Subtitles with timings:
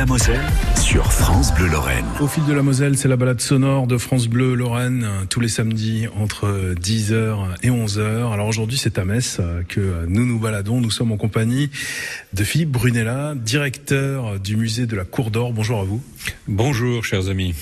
[0.00, 0.40] la Moselle
[0.80, 2.06] sur France Bleu Lorraine.
[2.20, 5.48] Au fil de la Moselle, c'est la balade sonore de France Bleu Lorraine tous les
[5.48, 8.32] samedis entre 10h et 11h.
[8.32, 10.80] Alors aujourd'hui, c'est à Metz que nous nous baladons.
[10.80, 11.68] Nous sommes en compagnie
[12.32, 15.52] de Philippe Brunella, directeur du musée de la Cour d'Or.
[15.52, 16.00] Bonjour à vous.
[16.48, 17.54] Bonjour, chers amis.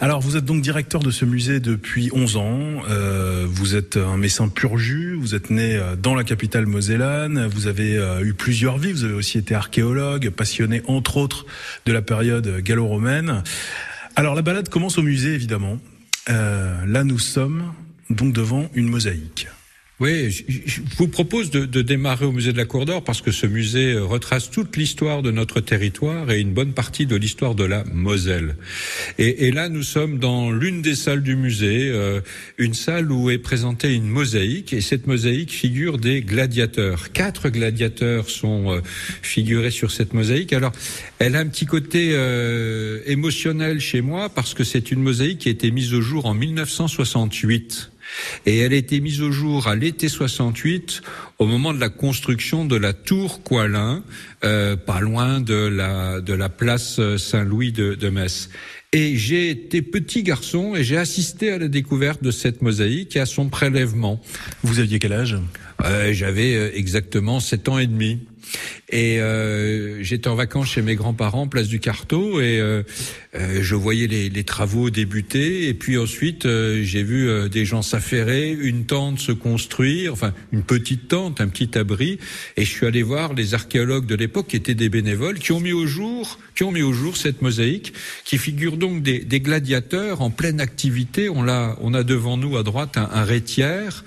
[0.00, 2.82] Alors, vous êtes donc directeur de ce musée depuis 11 ans.
[2.88, 5.14] Euh, vous êtes un messin pur jus.
[5.14, 7.46] Vous êtes né euh, dans la capitale mosellane.
[7.46, 8.92] Vous avez euh, eu plusieurs vies.
[8.92, 11.46] Vous avez aussi été archéologue, passionné entre autres
[11.86, 13.42] de la période gallo-romaine.
[14.16, 15.78] Alors, la balade commence au musée, évidemment.
[16.28, 17.72] là, nous sommes
[18.10, 19.48] donc devant une mosaïque.
[20.00, 23.46] Oui, je vous propose de, démarrer au musée de la Cour d'Or parce que ce
[23.46, 27.64] musée euh, retrace toute l'histoire de notre territoire et une bonne partie de l'histoire de
[27.64, 28.56] la Moselle.
[29.18, 32.22] Et, là, nous sommes dans l'une des salles du musée, euh,
[32.56, 37.12] une salle où est présentée une mosaïque et cette mosaïque figure des gladiateurs.
[37.12, 38.80] Quatre gladiateurs sont euh,
[39.20, 40.54] figurés sur cette mosaïque.
[40.54, 40.72] Alors,
[41.18, 42.16] elle a un petit côté
[43.04, 46.32] émotionnel chez moi parce que c'est une mosaïque qui a été mise au jour en
[46.32, 47.89] 1968.
[48.46, 51.02] Et elle a été mise au jour à l'été 68,
[51.38, 54.02] au moment de la construction de la tour Coilin,
[54.44, 58.48] euh, pas loin de la, de la place Saint-Louis de, de Metz.
[58.92, 63.20] Et j'ai été petit garçon et j'ai assisté à la découverte de cette mosaïque et
[63.20, 64.20] à son prélèvement.
[64.64, 65.36] Vous aviez quel âge?
[65.84, 68.18] Euh, J'avais euh, exactement sept ans et demi.
[68.90, 72.82] Et euh, j'étais en vacances chez mes grands-parents, place du Carteau, et euh,
[73.36, 75.68] euh, je voyais les, les, travaux débuter.
[75.68, 80.34] Et puis ensuite, euh, j'ai vu euh, des gens s'affairer, une tente se construire, enfin
[80.50, 82.18] une petite tente, un petit abri.
[82.56, 85.60] Et je suis allé voir les archéologues de l'époque, qui étaient des bénévoles, qui ont
[85.60, 87.92] mis au jour, qui ont mis au jour cette mosaïque,
[88.24, 91.28] qui figure donc des, des gladiateurs en pleine activité.
[91.28, 94.04] On l'a, on a devant nous à droite un, un rétière.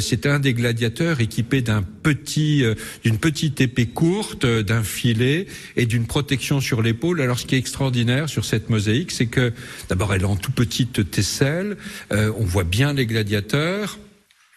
[0.00, 2.64] C'est un des gladiateurs équipé d'un petit,
[3.04, 5.46] d'une petite épée courte, d'un filet
[5.76, 7.20] et d'une protection sur l'épaule.
[7.20, 9.52] Alors ce qui est extraordinaire sur cette cette mosaïque, c'est que
[9.90, 11.76] d'abord elle est en tout petite tesselle,
[12.10, 13.98] euh, on voit bien les gladiateurs,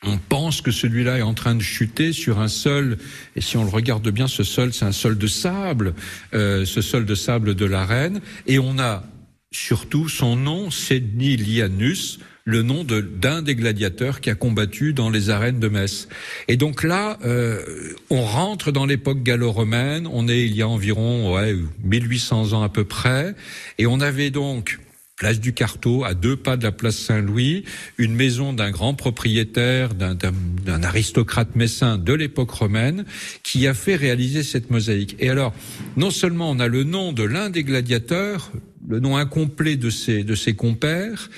[0.03, 2.97] on pense que celui-là est en train de chuter sur un sol,
[3.35, 5.96] et si on le regarde bien, ce sol, c'est un sol de sable,
[6.34, 9.03] euh, ce sol de sable de l'arène, et on a
[9.51, 15.29] surtout son nom, c'est Nilianus, le nom d'un des gladiateurs qui a combattu dans les
[15.29, 16.07] arènes de Metz.
[16.47, 17.61] Et donc là, euh,
[18.09, 22.69] on rentre dans l'époque gallo-romaine, on est il y a environ ouais, 1800 ans à
[22.69, 23.35] peu près,
[23.77, 24.79] et on avait donc
[25.19, 27.66] place du Carteau, à deux pas de la place Saint-Louis,
[27.97, 33.06] une maison d'un grand propriétaire, d'un aristocrate messin de l'époque romaine,
[33.44, 35.17] qui a fait réaliser cette mosaïque.
[35.19, 35.53] Et alors,
[35.97, 38.51] non seulement on a le nom de l'un des gladiateurs,
[38.88, 41.29] le nom incomplet de ses, de ses compères,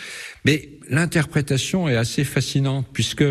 [0.46, 3.26] mais l'interprétation est assez fascinante puisque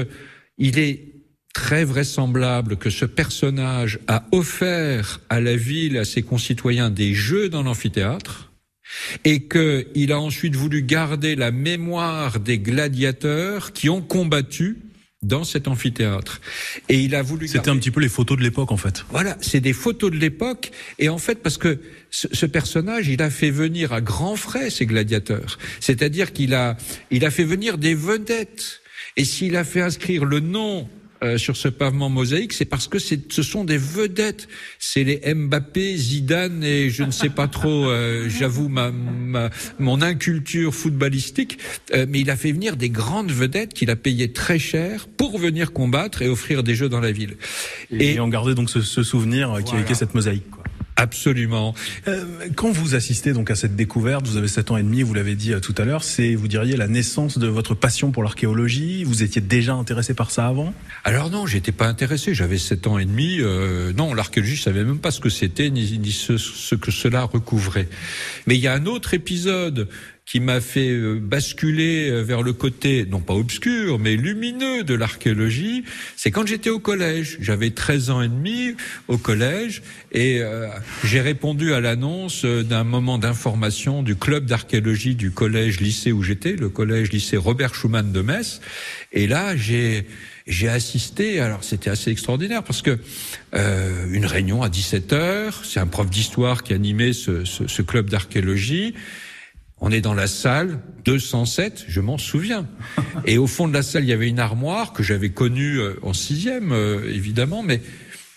[0.59, 1.11] il est
[1.55, 7.49] très vraisemblable que ce personnage a offert à la ville, à ses concitoyens, des jeux
[7.49, 8.53] dans l'amphithéâtre,
[9.25, 14.79] et qu'il a ensuite voulu garder la mémoire des gladiateurs qui ont combattu
[15.23, 16.41] dans cet amphithéâtre.
[16.89, 17.47] Et il a voulu.
[17.47, 19.05] C'était un petit peu les photos de l'époque, en fait.
[19.11, 20.71] Voilà, c'est des photos de l'époque.
[20.99, 21.79] Et en fait, parce que
[22.11, 25.59] ce, ce, personnage, il a fait venir à grands frais ces gladiateurs.
[25.81, 26.77] C'est-à-dire qu'il a,
[27.11, 28.81] il a fait venir des vedettes.
[29.17, 30.89] Et s'il a fait inscrire le nom
[31.23, 34.49] euh, sur ce pavement mosaïque, c'est parce que ce sont des vedettes.
[34.79, 40.03] C'est les Mbappé, Zidane et je ne sais pas trop, euh, j'avoue ma, ma, mon
[40.03, 41.59] inculture footballistique,
[41.95, 45.39] euh, mais il a fait venir des grandes vedettes qu'il a payées très cher pour
[45.39, 47.37] venir combattre et offrir des jeux dans la ville.
[47.91, 49.63] Et, et on gardait donc ce, ce souvenir voilà.
[49.63, 50.51] qui est cette mosaïque.
[50.51, 50.60] Quoi.
[51.01, 51.75] Absolument.
[52.09, 55.15] Euh, quand vous assistez donc à cette découverte, vous avez 7 ans et demi, vous
[55.15, 58.23] l'avez dit euh, tout à l'heure, c'est, vous diriez, la naissance de votre passion pour
[58.23, 60.75] l'archéologie Vous étiez déjà intéressé par ça avant?
[61.05, 63.39] Alors non, j'étais pas intéressé, j'avais 7 ans et demi.
[63.41, 66.91] Euh, non, l'archéologie, je savais même pas ce que c'était, ni, ni ce, ce, que
[66.91, 67.89] cela recouvrait.
[68.47, 69.89] Mais il y a un autre épisode
[70.31, 74.95] qui m'a fait euh, basculer euh, vers le côté, non pas obscur, mais lumineux de
[74.95, 75.83] l'archéologie,
[76.15, 77.39] c'est quand j'étais au collège.
[77.41, 78.77] J'avais 13 ans et demi
[79.09, 79.83] au collège
[80.13, 80.69] et euh,
[81.03, 86.69] j'ai répondu à l'annonce d'un moment d'information du club d'archéologie du collège-lycée où j'étais, le
[86.69, 88.61] collège-lycée Robert Schumann de Metz.
[89.13, 90.07] Et là, j'ai
[90.47, 92.99] j'ai assisté, alors c'était assez extraordinaire parce que
[93.55, 97.83] euh, une réunion à 17 heures, c'est un prof d'histoire qui animait ce, ce, ce
[97.83, 98.95] club d'archéologie.
[99.81, 102.67] On est dans la salle 207, je m'en souviens.
[103.27, 105.95] Et au fond de la salle, il y avait une armoire que j'avais connue euh,
[106.03, 107.81] en sixième, euh, évidemment, mais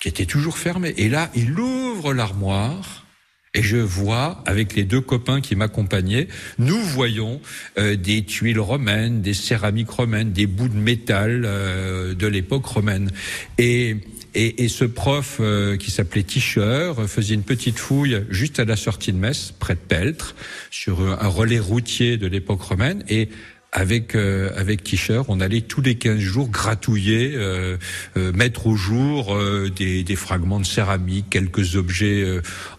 [0.04, 0.94] qui était toujours fermée.
[0.98, 3.06] Et là, il ouvre l'armoire
[3.54, 7.40] Et je vois, avec les deux copains qui m'accompagnaient, nous voyons
[7.78, 13.12] euh, des tuiles romaines, des céramiques romaines, des bouts de métal euh, de l'époque romaine.
[13.57, 13.98] Et,
[14.35, 18.75] et, et, ce prof euh, qui s'appelait Tischer faisait une petite fouille juste à la
[18.75, 20.35] sortie de Metz, près de Peltre,
[20.71, 23.03] sur un relais routier de l'époque romaine.
[23.09, 23.30] Et
[23.74, 27.77] avec euh, avec Tischer, on allait tous les 15 jours gratouiller, euh,
[28.15, 29.38] euh, mettre au jour
[29.75, 32.24] des, des, fragments de céramique, quelques objets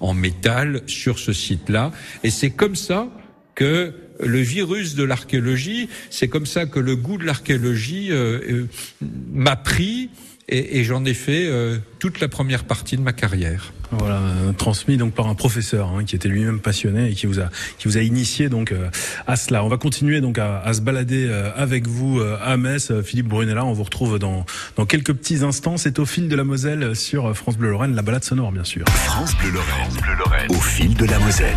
[0.01, 1.91] en métal sur ce site-là.
[2.23, 3.09] Et c'est comme ça
[3.55, 8.11] que le virus de l'archéologie, c'est comme ça que le goût de l'archéologie
[9.33, 10.11] m'a pris
[10.49, 11.51] et, et j'en ai fait
[11.99, 13.73] toute la première partie de ma carrière.
[13.99, 17.41] Voilà, euh, transmis donc par un professeur hein, qui était lui-même passionné et qui vous
[17.41, 17.49] a
[17.79, 18.89] qui vous a initié donc euh,
[19.27, 19.65] à cela.
[19.65, 23.65] On va continuer donc à, à se balader euh, avec vous à Metz, Philippe Brunella.
[23.65, 24.45] On vous retrouve dans
[24.77, 25.77] dans quelques petits instants.
[25.77, 28.85] C'est au fil de la Moselle sur France Bleu Lorraine, la balade sonore bien sûr.
[28.89, 30.51] France Bleu Lorraine, Lorraine.
[30.51, 31.57] au fil de la Moselle.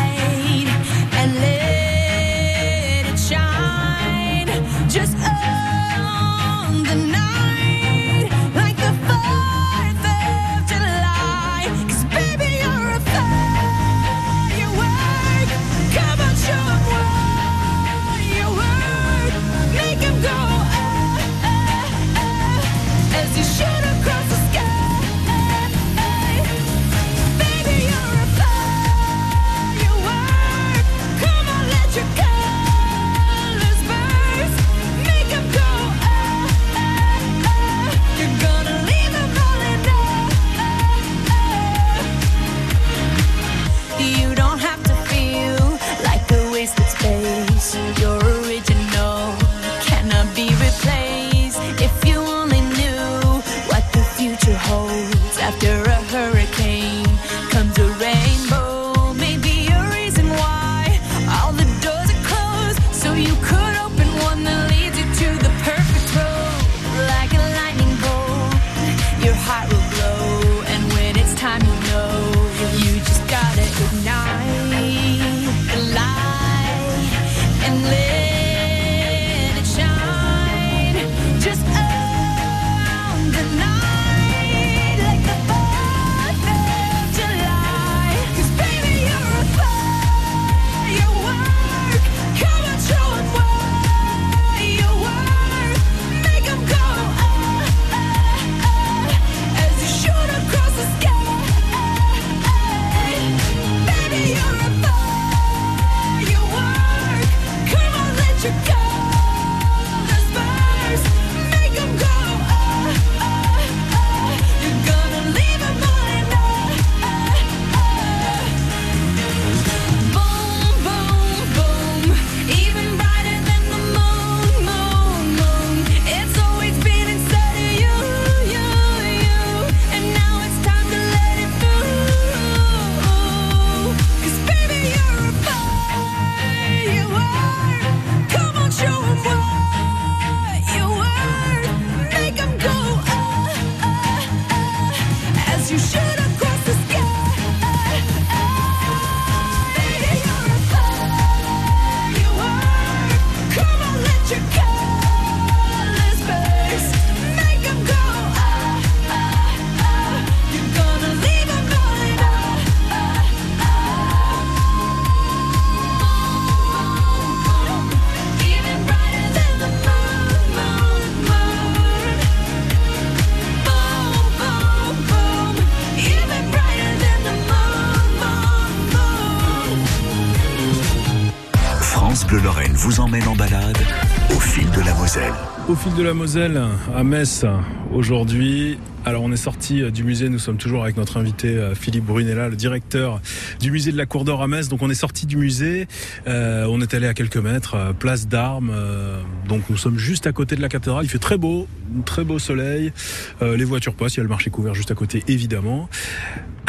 [185.97, 186.61] De la Moselle,
[186.95, 187.45] à Metz,
[187.91, 188.77] aujourd'hui.
[189.03, 192.49] Alors on est sorti du musée, nous sommes toujours avec notre invité euh, Philippe Brunella,
[192.49, 193.19] le directeur
[193.59, 194.69] du musée de la Cour d'Or à Metz.
[194.69, 195.87] Donc on est sorti du musée,
[196.27, 198.71] euh, on est allé à quelques mètres, euh, place d'Armes.
[198.73, 201.03] euh, donc nous sommes juste à côté de la cathédrale.
[201.03, 201.67] Il fait très beau,
[202.05, 202.93] très beau soleil.
[203.41, 205.89] Euh, les voitures passent, il y a le marché couvert juste à côté, évidemment.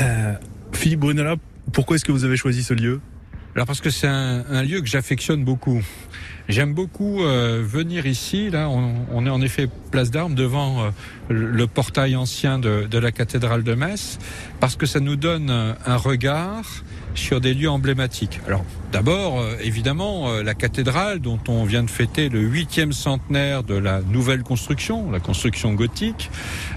[0.01, 0.35] Euh,
[0.73, 1.37] Philippe Brunella,
[1.73, 3.01] pourquoi est-ce que vous avez choisi ce lieu?
[3.55, 5.83] Alors parce que c'est un lieu que j'affectionne beaucoup.
[6.49, 8.51] J'aime beaucoup euh, venir ici.
[8.51, 10.91] Là, on, on est en effet place d'Armes devant euh,
[11.29, 14.19] le portail ancien de, de la cathédrale de Metz,
[14.61, 16.65] parce que ça nous donne euh, un regard
[17.15, 18.41] sur des lieux emblématiques.
[18.47, 23.63] Alors, d'abord, euh, évidemment, euh, la cathédrale dont on vient de fêter le huitième centenaire
[23.63, 26.31] de la nouvelle construction, la construction gothique,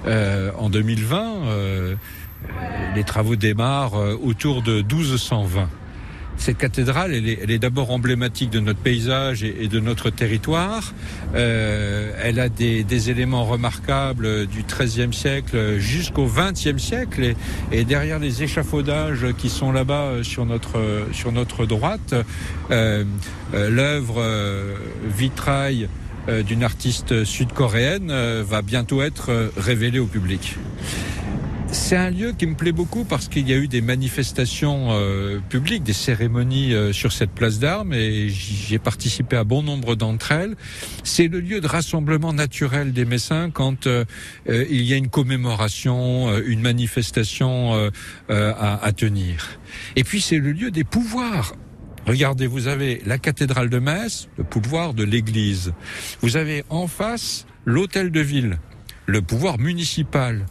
[0.06, 1.24] euh, en 2020.
[1.48, 1.96] euh,
[2.96, 5.68] les travaux démarrent autour de 1220.
[6.38, 10.94] Cette cathédrale, elle est, est d'abord emblématique de notre paysage et, de notre territoire.
[11.36, 17.24] Euh, elle a des, des éléments remarquables du XIIIe siècle jusqu'au XXe siècle.
[17.24, 17.36] Et,
[17.72, 22.16] et derrière les échafaudages qui sont là-bas sur notre sur notre droite,
[22.72, 23.04] euh,
[23.54, 24.76] euh, l'œuvre euh,
[25.06, 25.88] vitrail
[26.28, 28.12] euh, d'une artiste sud-coréenne
[28.42, 30.56] va bientôt être révélée au public.
[31.72, 35.40] C'est un lieu qui me plaît beaucoup parce qu'il y a eu des manifestations euh,
[35.50, 40.32] publiques, des cérémonies euh, sur cette place d'armes et j'ai participé à bon nombre d'entre
[40.32, 40.56] elles.
[41.04, 44.06] C'est le lieu de rassemblement naturel des Messins quand euh,
[44.50, 47.92] euh, il y a une commémoration, euh, une manifestation
[48.30, 49.60] à, à tenir.
[49.96, 51.54] Et puis c'est le lieu des pouvoirs.
[52.08, 55.74] Regardez, vous avez la cathédrale de Metz, le pouvoir de l'église.
[56.22, 58.60] Vous avez en face l'hôtel de ville,
[59.08, 60.46] le pouvoir municipal.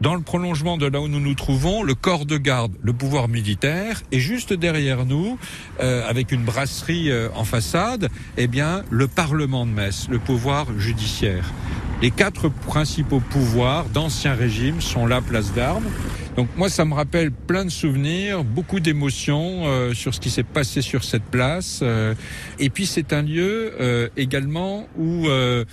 [0.00, 3.26] Dans le prolongement de là où nous nous trouvons, le corps de garde, le pouvoir
[3.26, 5.38] militaire, et juste derrière nous,
[5.80, 10.66] euh, avec une brasserie euh, en façade, eh bien, le Parlement de Metz, le pouvoir
[10.78, 11.52] judiciaire.
[12.00, 15.88] Les quatre principaux pouvoirs d'ancien régime sont là, place d'armes.
[16.36, 20.44] Donc moi, ça me rappelle plein de souvenirs, beaucoup d'émotions euh, sur ce qui s'est
[20.44, 21.80] passé sur cette place.
[21.82, 22.14] euh,
[22.60, 25.64] et puis c'est un lieu euh, également où, euh,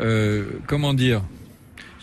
[0.00, 1.22] euh, comment dire,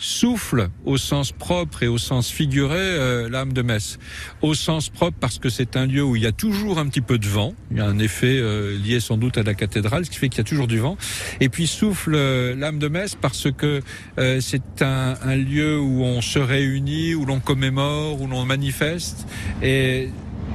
[0.00, 3.98] souffle au sens propre et au sens figuré euh, l'âme de Metz.
[4.42, 7.02] Au sens propre parce que c'est un lieu où il y a toujours un petit
[7.02, 7.54] peu de vent.
[7.70, 10.28] Il y a un effet euh, lié sans doute à la cathédrale, ce qui fait
[10.28, 10.96] qu'il y a toujours du vent.
[11.40, 13.82] Et puis souffle euh, l'âme de Metz parce que
[14.18, 19.26] euh, c'est un, un lieu où on se réunit, où l'on commémore, où l'on manifeste.
[19.62, 20.08] Et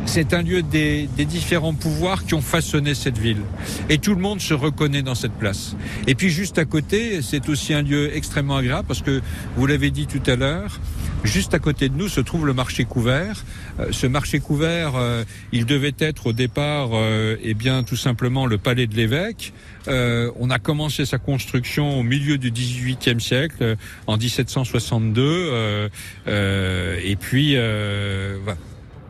[0.05, 3.41] c'est un lieu des, des, différents pouvoirs qui ont façonné cette ville.
[3.89, 5.75] Et tout le monde se reconnaît dans cette place.
[6.07, 9.21] Et puis juste à côté, c'est aussi un lieu extrêmement agréable parce que,
[9.55, 10.79] vous l'avez dit tout à l'heure,
[11.23, 13.43] juste à côté de nous se trouve le marché couvert.
[13.79, 18.45] Euh, ce marché couvert, euh, il devait être au départ, euh, eh bien, tout simplement
[18.45, 19.53] le palais de l'évêque.
[19.87, 23.75] On a commencé sa construction au milieu du XVIIIe siècle,
[24.07, 25.89] en 1762, euh,
[26.27, 28.57] euh, et puis voilà.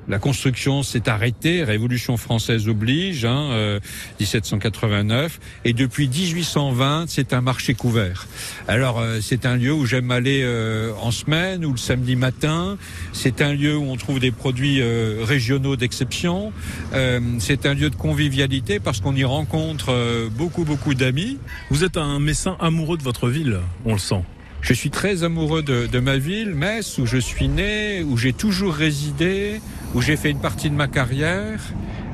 [0.07, 3.79] La construction s'est arrêtée, Révolution française oblige, hein, euh,
[4.19, 8.27] 1789, et depuis 1820, c'est un marché couvert.
[8.67, 12.77] Alors euh, c'est un lieu où j'aime aller euh, en semaine ou le samedi matin.
[13.13, 16.53] C'est un lieu où on trouve des produits euh, régionaux d'exception.
[16.93, 21.39] Euh, c'est un lieu de convivialité parce qu'on y rencontre euh, beaucoup beaucoup d'amis.
[21.69, 24.23] Vous êtes un messin amoureux de votre ville, on le sent.
[24.65, 28.33] Je suis très amoureux de, de ma ville, Metz, où je suis né, où j'ai
[28.33, 29.61] toujours résidé,
[29.93, 31.61] où j'ai fait une partie de ma carrière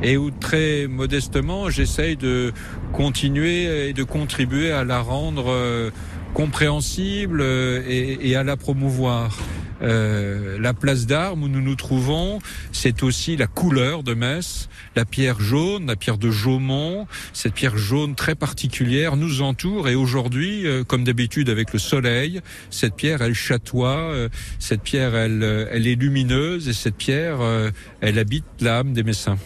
[0.03, 2.51] et où très modestement j'essaye de
[2.91, 5.91] continuer et de contribuer à la rendre euh,
[6.33, 9.37] compréhensible euh, et, et, à la promouvoir.
[9.81, 12.39] Euh, la place d'armes où nous nous trouvons,
[12.71, 17.77] c'est aussi la couleur de Metz, la pierre jaune, la pierre de Jaumont, cette pierre
[17.77, 23.21] jaune très particulière nous entoure et aujourd'hui, euh, comme d'habitude avec le soleil, cette pierre
[23.21, 27.71] elle chatoie, euh, cette pierre elle, euh, elle est lumineuse et cette pierre euh,
[28.01, 29.37] elle habite l'âme des Messins.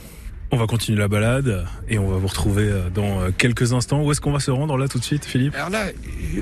[0.51, 4.03] On va continuer la balade et on va vous retrouver dans quelques instants.
[4.03, 5.55] Où est-ce qu'on va se rendre là tout de suite, Philippe?
[5.55, 5.87] Alors là,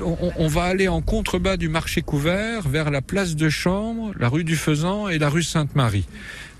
[0.02, 4.44] on, va aller en contrebas du marché couvert vers la place de Chambre, la rue
[4.44, 6.06] du Faisan et la rue Sainte-Marie.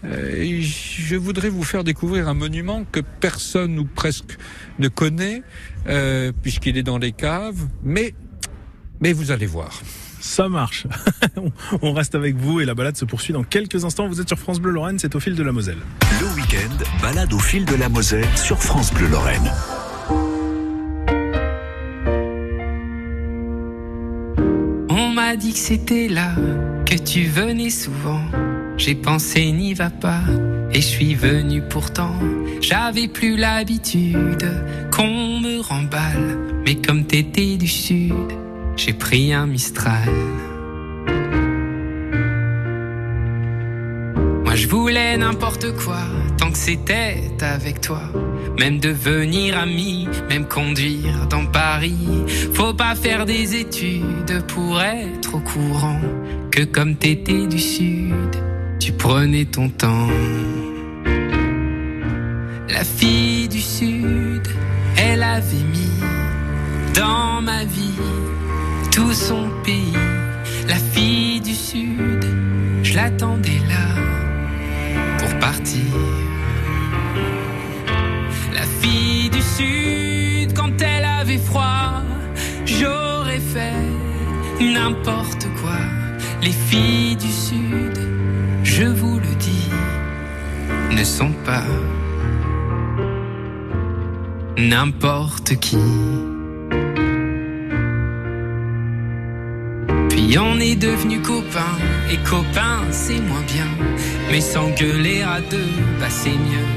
[0.04, 4.36] Euh, je voudrais vous faire découvrir un monument que personne ou presque
[4.78, 5.42] ne connaît,
[5.88, 8.14] euh, puisqu'il est dans les caves, mais,
[9.00, 9.82] mais vous allez voir.
[10.24, 10.86] Ça marche.
[11.82, 14.08] On reste avec vous et la balade se poursuit dans quelques instants.
[14.08, 15.76] Vous êtes sur France Bleu Lorraine, c'est au fil de la Moselle.
[16.18, 19.52] Le week-end, balade au fil de la Moselle sur France Bleu Lorraine.
[24.88, 26.34] On m'a dit que c'était là,
[26.86, 28.22] que tu venais souvent.
[28.78, 30.22] J'ai pensé n'y va pas
[30.72, 32.18] et je suis venu pourtant.
[32.62, 34.50] J'avais plus l'habitude
[34.90, 38.32] qu'on me remballe, mais comme t'étais du sud,
[38.76, 40.08] j'ai pris un Mistral.
[44.44, 46.00] Moi je voulais n'importe quoi
[46.38, 48.02] tant que c'était avec toi.
[48.58, 52.24] Même devenir ami, même conduire dans Paris.
[52.52, 56.00] Faut pas faire des études pour être au courant
[56.50, 58.36] que comme t'étais du sud,
[58.78, 60.08] tu prenais ton temps.
[62.68, 64.46] La fille du sud,
[64.96, 66.00] elle avait mis
[66.94, 68.23] dans ma vie
[68.94, 69.92] tout son pays.
[70.68, 72.24] La fille du sud,
[72.84, 73.86] je l'attendais là
[75.18, 75.92] pour partir.
[78.52, 82.02] La fille du sud, quand elle avait froid,
[82.66, 83.82] j'aurais fait
[84.60, 85.80] n'importe quoi.
[86.40, 87.98] Les filles du sud,
[88.62, 89.70] je vous le dis,
[90.96, 91.66] ne sont pas
[94.56, 95.78] n'importe qui.
[100.54, 101.76] On est devenu copains,
[102.08, 103.66] et copains c'est moins bien.
[104.30, 106.68] Mais s'engueuler à deux, bah c'est mieux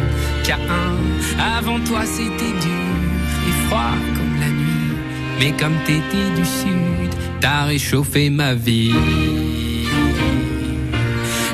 [0.43, 1.57] qu'à un.
[1.57, 2.87] Avant toi c'était dur
[3.47, 4.95] et froid comme la nuit.
[5.39, 8.95] Mais comme t'étais du sud, t'as réchauffé ma vie.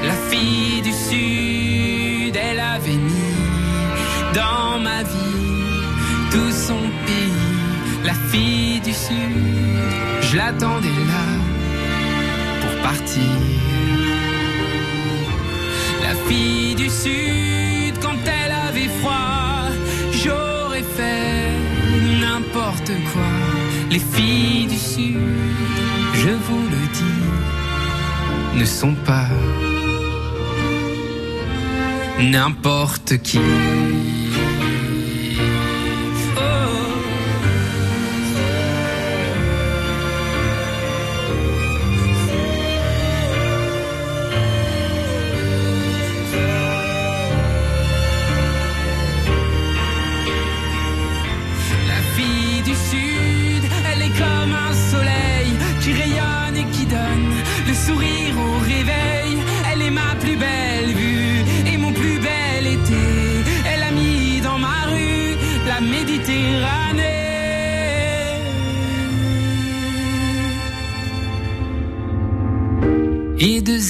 [0.05, 8.05] La fille du sud, elle avait mis dans ma vie tout son pays.
[8.05, 9.35] La fille du sud,
[10.21, 11.32] je l'attendais là
[16.01, 19.69] La fille du sud, quand elle avait froid,
[20.11, 21.51] j'aurais fait
[22.21, 23.31] n'importe quoi.
[23.89, 25.17] Les filles du sud,
[26.13, 29.27] je vous le dis, ne sont pas
[32.19, 33.39] n'importe qui.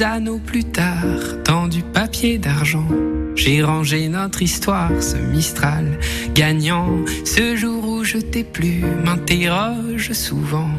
[0.01, 2.87] Anneaux plus tard, dans du papier d'argent,
[3.35, 5.99] j'ai rangé notre histoire, ce Mistral
[6.33, 6.97] gagnant.
[7.25, 10.69] Ce jour où je t'ai plu, m'interroge souvent,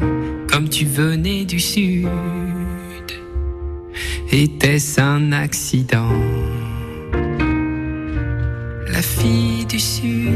[0.49, 2.07] comme tu venais du sud.
[4.31, 6.09] Était-ce un accident?
[8.91, 10.31] La fille du sud.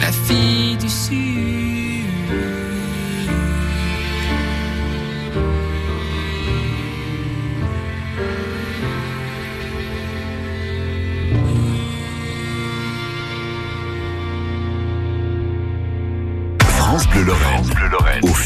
[0.00, 1.33] La fille du sud.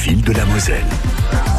[0.09, 1.58] Fil de la Moselle.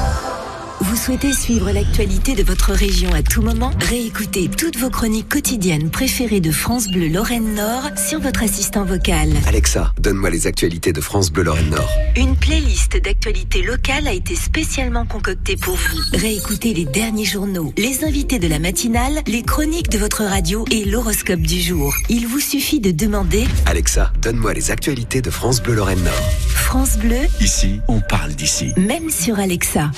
[0.99, 5.89] Vous souhaitez suivre l'actualité de votre région à tout moment Réécoutez toutes vos chroniques quotidiennes
[5.89, 9.29] préférées de France Bleu Lorraine Nord sur votre assistant vocal.
[9.47, 11.89] Alexa, donne-moi les actualités de France Bleu Lorraine Nord.
[12.17, 16.01] Une playlist d'actualités locales a été spécialement concoctée pour vous.
[16.17, 20.83] Réécoutez les derniers journaux, les invités de la matinale, les chroniques de votre radio et
[20.83, 21.95] l'horoscope du jour.
[22.09, 26.29] Il vous suffit de demander Alexa, donne-moi les actualités de France Bleu Lorraine Nord.
[26.49, 28.73] France Bleu, Ici, on parle d'ici.
[28.75, 29.91] même sur Alexa.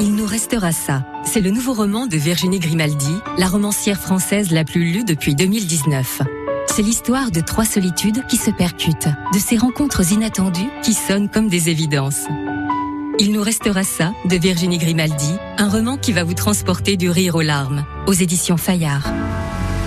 [0.00, 1.04] Il nous restera ça.
[1.24, 6.22] C'est le nouveau roman de Virginie Grimaldi, la romancière française la plus lue depuis 2019.
[6.66, 11.48] C'est l'histoire de trois solitudes qui se percutent, de ces rencontres inattendues qui sonnent comme
[11.48, 12.26] des évidences.
[13.18, 17.36] Il nous restera ça de Virginie Grimaldi, un roman qui va vous transporter du rire
[17.36, 19.06] aux larmes, aux éditions Fayard.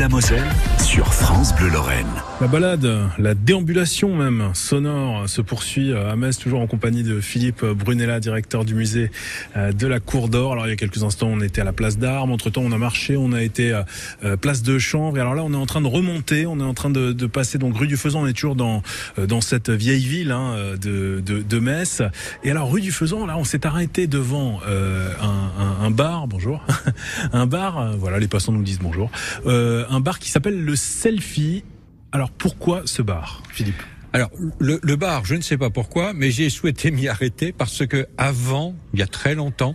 [0.00, 0.48] la Moselle
[0.82, 2.29] sur France Bleu Lorraine.
[2.40, 7.62] La balade, la déambulation même sonore se poursuit à Metz, toujours en compagnie de Philippe
[7.62, 9.10] Brunella, directeur du musée
[9.58, 10.52] euh, de la Cour d'Or.
[10.52, 12.32] Alors il y a quelques instants, on était à la place d'Armes.
[12.32, 13.84] Entre temps, on a marché, on a été à
[14.24, 15.18] euh, place de Chanvre.
[15.18, 17.58] Et alors là, on est en train de remonter, on est en train de, passer
[17.58, 18.22] donc rue du Faisan.
[18.22, 18.82] On est toujours dans
[19.18, 22.00] euh, dans cette vieille ville hein, de, de, Metz.
[22.42, 25.12] Et alors rue du Faisan, là, on s'est arrêté devant euh,
[25.82, 26.26] un, bar.
[26.26, 26.64] Bonjour,
[27.34, 27.98] un bar.
[27.98, 29.10] Voilà, les passants nous disent bonjour.
[29.44, 31.64] Euh, un bar qui s'appelle le Selfie.
[32.12, 33.82] Alors pourquoi ce bar, Philippe?
[34.12, 37.86] Alors le, le, bar, je ne sais pas pourquoi, mais j'ai souhaité m'y arrêter parce
[37.86, 39.74] que avant, il y a très longtemps,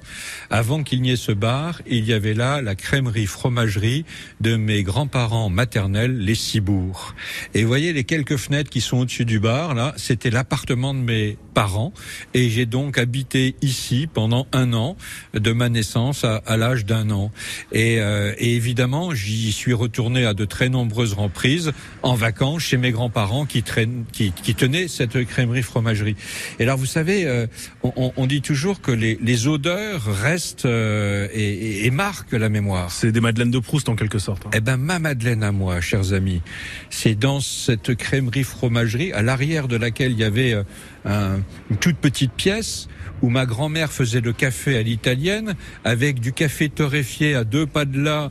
[0.50, 4.04] avant qu'il n'y ait ce bar, il y avait là la crèmerie fromagerie
[4.42, 7.16] de mes grands-parents maternels, les Cibourgs.
[7.54, 11.00] Et vous voyez les quelques fenêtres qui sont au-dessus du bar, là, c'était l'appartement de
[11.00, 11.94] mes parents,
[12.34, 14.98] et j'ai donc habité ici pendant un an,
[15.34, 17.32] de ma naissance à, à l'âge d'un an.
[17.72, 21.72] Et, euh, et évidemment, j'y suis retourné à de très nombreuses reprises
[22.04, 26.16] en vacances chez mes grands-parents qui traînent, qui qui, tenait cette crèmerie fromagerie.
[26.60, 27.48] Et alors vous savez, euh,
[27.84, 32.92] on, on, dit toujours que les, les odeurs restent euh, et, marquent la mémoire.
[32.92, 34.46] C'est des madeleines de Proust en quelque sorte.
[34.46, 34.52] Hein.
[34.54, 36.42] Eh ben ma madeleine à moi, chers amis,
[36.90, 40.64] c'est dans cette crèmerie fromagerie à l'arrière de laquelle il y avait euh,
[41.06, 42.88] un, une toute petite pièce
[43.22, 47.86] où ma grand-mère faisait le café à l'italienne avec du café torréfié à deux pas
[47.86, 48.30] de là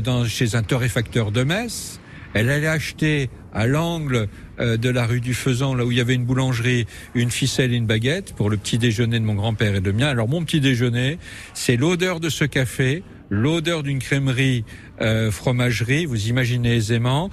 [0.00, 1.98] dans, chez un torréfacteur de Metz.
[2.34, 4.28] Elle allait acheter à l'angle
[4.60, 7.72] euh, de la rue du Faisan, là où il y avait une boulangerie, une ficelle
[7.72, 10.06] et une baguette pour le petit déjeuner de mon grand-père et de mien.
[10.06, 11.18] Alors mon petit déjeuner,
[11.54, 14.64] c'est l'odeur de ce café, l'odeur d'une crèmerie
[15.00, 17.30] euh, fromagerie, vous imaginez aisément,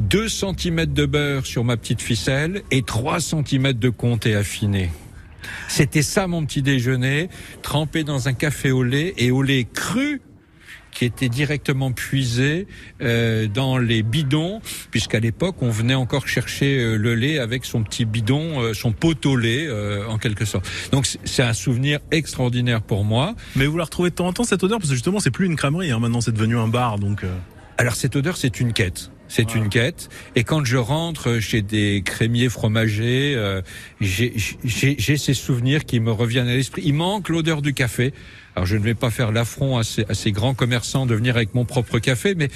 [0.00, 4.90] 2 cm de beurre sur ma petite ficelle et 3 cm de comté affiné.
[5.68, 7.28] C'était ça mon petit déjeuner,
[7.62, 10.20] trempé dans un café au lait et au lait cru
[10.90, 12.66] qui était directement puisé
[13.02, 17.82] euh, dans les bidons, puisqu'à l'époque on venait encore chercher euh, le lait avec son
[17.84, 20.68] petit bidon, euh, son pot au lait euh, en quelque sorte.
[20.90, 23.34] Donc c'est un souvenir extraordinaire pour moi.
[23.54, 24.78] Mais vous la retrouvez de temps en temps cette odeur?
[24.78, 27.22] Parce que justement c'est plus une crèmerie, hein, maintenant c'est devenu un bar donc.
[27.24, 27.32] euh.
[27.76, 29.10] Alors cette odeur c'est une quête.
[29.30, 30.08] C'est une quête.
[30.36, 33.60] Et quand je rentre chez des crémiers fromagers, euh,
[34.00, 34.32] j'ai
[35.18, 36.80] ces souvenirs qui me reviennent à l'esprit.
[36.86, 38.14] Il manque l'odeur du café.
[38.56, 41.36] Alors je ne vais pas faire l'affront à ces, à ces, grands commerçants de venir
[41.36, 42.48] avec mon propre café, mais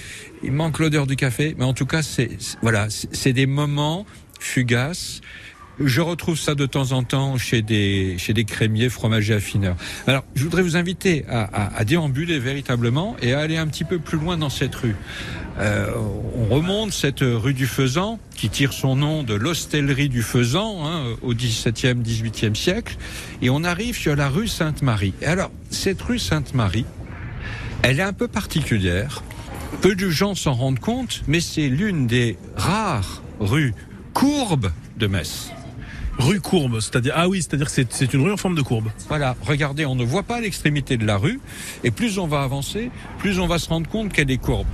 [0.42, 1.54] il manque l'odeur du café.
[1.58, 4.06] Mais en tout cas, c'est voilà, c'est des moments
[4.40, 5.20] fugaces.
[5.80, 9.76] Je retrouve ça de temps en temps chez des chez des crémiers fromagers affineurs.
[10.06, 13.84] Alors, je voudrais vous inviter à, à, à déambuler véritablement et à aller un petit
[13.84, 14.94] peu plus loin dans cette rue.
[15.58, 15.90] Euh,
[16.36, 21.04] on remonte cette rue du Faisan, qui tire son nom de l'hostellerie du Faisan, hein,
[21.22, 22.96] au XVIIe, XVIIIe siècle,
[23.40, 25.14] et on arrive sur la rue Sainte-Marie.
[25.20, 26.86] Et alors, cette rue Sainte-Marie,
[27.82, 29.22] elle est un peu particulière.
[29.80, 33.74] Peu de gens s'en rendent compte, mais c'est l'une des rares rues
[34.14, 35.50] courbes de Metz.
[36.22, 38.90] Rue courbe, c'est-à-dire ah oui, c'est-à-dire que c'est une rue en forme de courbe.
[39.08, 41.40] Voilà, regardez, on ne voit pas l'extrémité de la rue,
[41.82, 44.68] et plus on va avancer, plus on va se rendre compte qu'elle est courbe.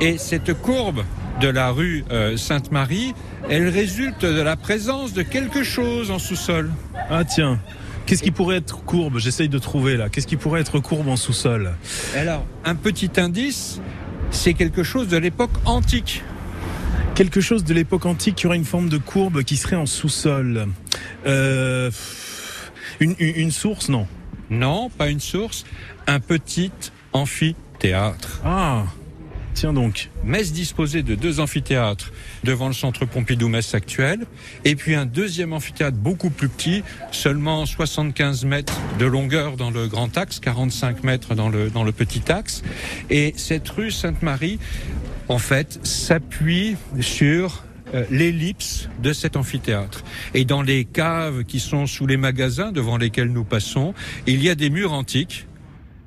[0.00, 1.02] Et cette courbe
[1.40, 3.12] de la rue euh, Sainte-Marie,
[3.50, 6.70] elle résulte de la présence de quelque chose en sous-sol.
[7.10, 7.58] Ah tiens.
[8.06, 9.18] Qu'est-ce qui pourrait être courbe?
[9.18, 10.08] J'essaye de trouver là.
[10.10, 11.72] Qu'est-ce qui pourrait être courbe en sous-sol?
[12.14, 13.80] Alors, un petit indice,
[14.30, 16.22] c'est quelque chose de l'époque antique
[17.14, 20.68] quelque chose de l'époque antique qui aurait une forme de courbe qui serait en sous-sol.
[21.26, 21.90] Euh,
[23.00, 24.06] une, une, une, source, non
[24.50, 25.64] Non, pas une source.
[26.06, 26.72] Un petit
[27.12, 28.40] amphithéâtre.
[28.44, 28.84] Ah
[29.54, 30.10] Tiens donc.
[30.24, 34.26] Metz disposait de deux amphithéâtres devant le centre Pompidou-Metz actuel,
[34.64, 39.86] et puis un deuxième amphithéâtre beaucoup plus petit, seulement 75 mètres de longueur dans le
[39.86, 42.64] grand axe, 45 mètres dans le, dans le petit axe.
[43.10, 44.58] Et cette rue Sainte-Marie
[45.28, 50.04] en fait, s'appuie sur euh, l'ellipse de cet amphithéâtre.
[50.34, 53.94] Et dans les caves qui sont sous les magasins devant lesquels nous passons,
[54.26, 55.46] il y a des murs antiques.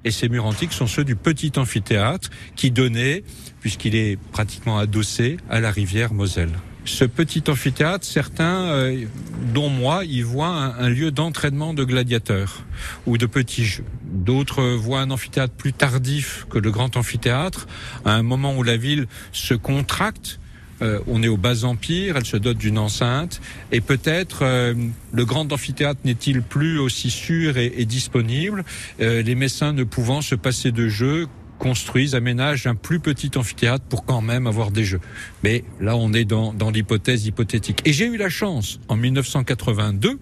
[0.04, 3.24] Et ces murs antiques sont ceux du petit amphithéâtre qui donnait,
[3.60, 6.52] puisqu'il est pratiquement adossé, à la rivière Moselle.
[6.88, 9.06] Ce petit amphithéâtre, certains, euh,
[9.54, 12.64] dont moi, y voient un, lieu d'entraînement de gladiateurs
[13.06, 13.84] ou de petits jeux.
[14.04, 17.68] D'autres voient un amphithéâtre plus tardif que le grand amphithéâtre,
[18.06, 20.40] à un moment où la ville se contracte.
[20.82, 23.42] Euh, on est au bas empire, elle se dote d'une enceinte,
[23.74, 24.74] et peut-être euh,
[25.12, 28.64] le grand amphithéâtre n'est-il plus aussi sûr et, et disponible,
[29.02, 33.84] euh, les Messins ne pouvant se passer de jeux construisent, aménagent un plus petit amphithéâtre
[33.86, 35.02] pour quand même avoir des jeux.
[35.44, 37.82] Mais là, on est dans, dans l'hypothèse hypothétique.
[37.86, 40.18] Et j'ai eu la chance, en 1982,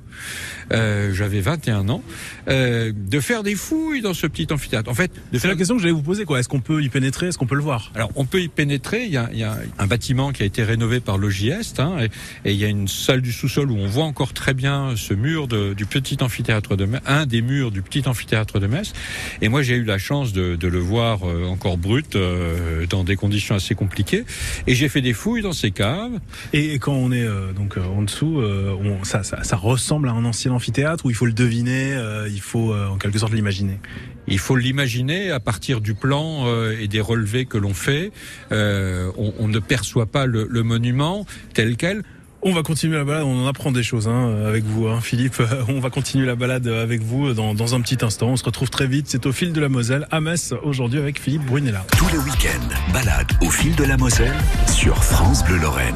[0.73, 2.04] euh, j'avais 21 ans,
[2.47, 4.89] euh, de faire des fouilles dans ce petit amphithéâtre.
[4.89, 6.39] En fait, C'est faire la question que j'allais vous poser, quoi.
[6.39, 7.28] Est-ce qu'on peut y pénétrer?
[7.28, 7.91] Est-ce qu'on peut le voir?
[7.95, 9.06] Alors, on peut y pénétrer.
[9.06, 11.97] Il y a, il y a un bâtiment qui a été rénové par l'OJS, hein,
[11.99, 14.93] et, et il y a une salle du sous-sol où on voit encore très bien
[14.95, 18.67] ce mur de- du petit amphithéâtre de Metz, un des murs du petit amphithéâtre de
[18.67, 18.93] Metz.
[19.41, 23.04] Et moi, j'ai eu la chance de, de le voir euh, encore brut, euh, dans
[23.04, 24.25] des conditions assez compliquées.
[24.67, 26.19] Et j'ai fait des fouilles dans ces caves.
[26.54, 30.08] Et quand on est euh, donc euh, en dessous, euh, on- ça, ça, ça ressemble
[30.10, 33.17] à un ancien amphithéâtre où il faut le deviner, euh, il faut euh, en quelque
[33.17, 33.80] sorte l'imaginer.
[34.28, 38.12] Il faut l'imaginer à partir du plan euh, et des relevés que l'on fait.
[38.51, 42.04] Euh, on, on ne perçoit pas le, le monument tel quel.
[42.41, 45.41] On va continuer la balade, on en apprend des choses hein, avec vous, hein, Philippe.
[45.67, 48.28] On va continuer la balade avec vous dans, un petit instant.
[48.28, 49.08] On se retrouve très vite.
[49.10, 51.84] C'est au fil de la Moselle à Metz aujourd'hui avec Philippe Brunella.
[51.98, 54.36] Tous les week-ends, balade au fil de la Moselle
[54.67, 55.95] sur France Bleu Lorraine.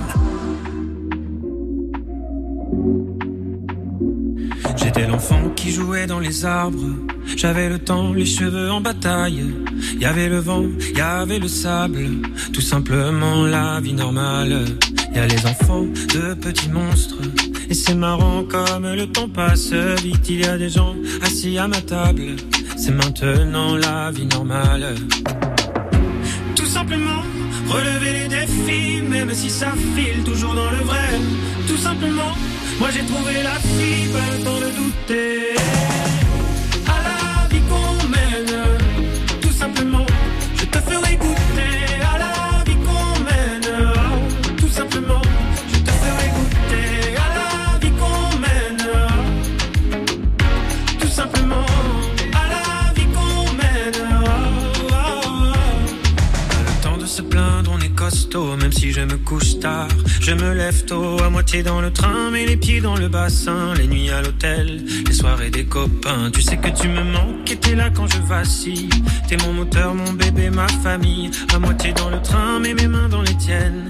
[4.82, 6.96] J'étais l'enfant qui jouait dans les arbres.
[7.36, 9.44] J'avais le temps, les cheveux en bataille.
[10.00, 10.64] Y avait le vent,
[10.96, 12.08] y avait le sable.
[12.54, 14.66] Tout simplement la vie normale.
[15.14, 17.22] Y a les enfants de petits monstres.
[17.70, 20.30] Et c'est marrant comme le temps passe vite.
[20.30, 22.36] Il y a des gens assis à ma table.
[22.78, 24.96] C'est maintenant la vie normale.
[26.90, 27.22] Simplement,
[27.68, 31.20] relever les défis, même si ça file toujours dans le vrai.
[31.68, 32.36] Tout simplement,
[32.80, 35.54] moi j'ai trouvé la fille, pas le temps de douter.
[36.88, 38.64] À la vie qu'on mène,
[39.40, 40.08] tout simplement,
[40.56, 41.79] je te ferai goûter.
[60.70, 63.74] Lève tôt, à moitié dans le train, mais les pieds dans le bassin.
[63.76, 66.30] Les nuits à l'hôtel, les soirées des copains.
[66.32, 68.90] Tu sais que tu me manques et t'es là quand je vacille.
[69.28, 71.32] T'es mon moteur, mon bébé, ma famille.
[71.56, 73.88] À moitié dans le train, mais mes mains dans les tiennes.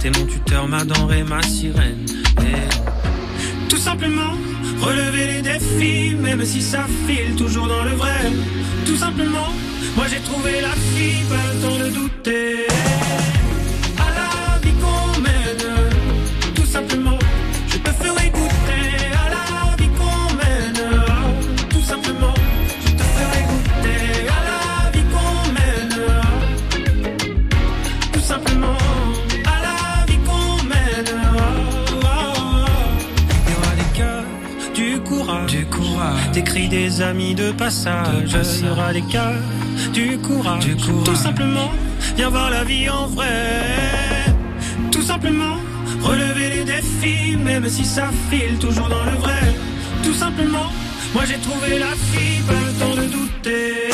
[0.00, 2.04] T'es mon tuteur, ma denrée, ma sirène.
[2.42, 4.34] Et tout simplement,
[4.82, 8.20] relever les défis, même si ça file toujours dans le vrai.
[8.84, 9.50] Tout simplement,
[9.96, 12.66] moi j'ai trouvé la fille, pas le temps de douter.
[36.38, 38.36] Courage, des cris des amis de passage.
[38.60, 39.42] Il y aura des cœurs,
[39.92, 41.04] du courage, du courage.
[41.04, 41.70] Tout simplement,
[42.16, 44.34] viens voir la vie en vrai.
[44.90, 45.56] Tout simplement,
[46.02, 49.54] relever les défis, même si ça file toujours dans le vrai.
[50.02, 50.70] Tout simplement,
[51.14, 53.90] moi j'ai trouvé la fille, pas le temps de douter.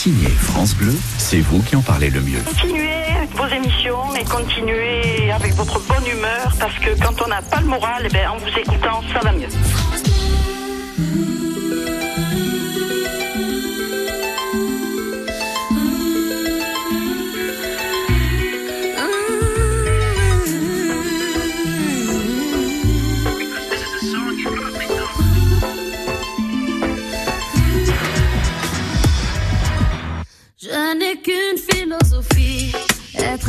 [0.00, 2.40] Signé France Bleu, c'est vous qui en parlez le mieux.
[2.46, 7.60] Continuez vos émissions et continuez avec votre bonne humeur parce que quand on n'a pas
[7.60, 9.48] le moral, eh ben, en vous écoutant, ça va mieux.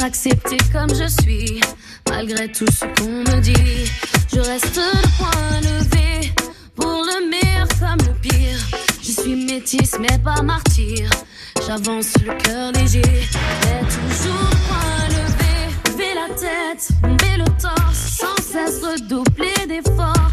[0.01, 1.61] Être accepté comme je suis,
[2.09, 3.91] malgré tout ce qu'on me dit.
[4.33, 6.33] Je reste le point levé,
[6.75, 8.57] pour le meilleur comme le pire.
[9.01, 11.09] Je suis métisse mais pas martyr,
[11.67, 15.53] j'avance le cœur léger, mais toujours le point levé.
[15.87, 20.31] Lever la tête, bomber le torse, sans cesse redoubler d'efforts.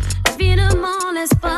[0.81, 1.58] M'en laisse pas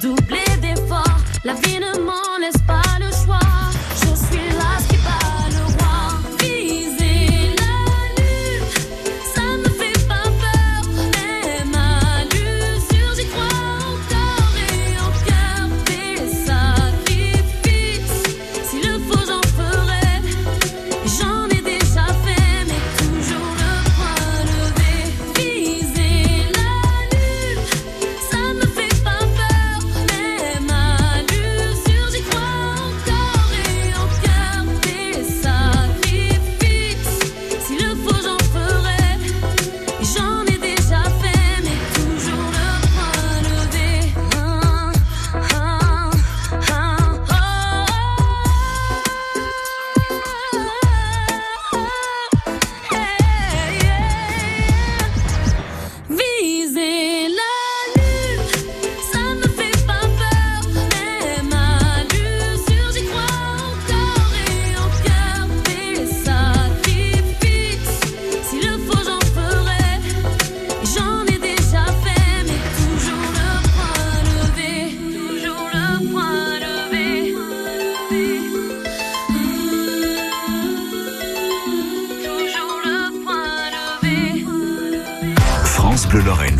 [0.00, 0.43] cesse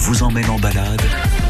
[0.04, 1.00] vous emmène en balade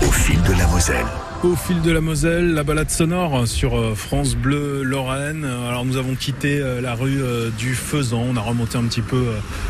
[0.07, 1.34] au fil de la Moselle.
[1.45, 5.45] Au fil de la Moselle, la balade sonore sur euh, France Bleu Lorraine.
[5.45, 9.03] Alors nous avons quitté euh, la rue euh, du Faisan, on a remonté un petit
[9.03, 9.27] peu